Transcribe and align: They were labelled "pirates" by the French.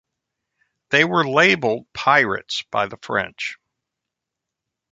They 0.89 1.05
were 1.05 1.29
labelled 1.29 1.85
"pirates" 1.93 2.63
by 2.71 2.87
the 2.87 2.97
French. 3.03 3.59